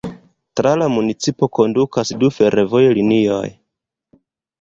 [0.59, 3.45] Tra la municipo kondukas du fervojlinioj.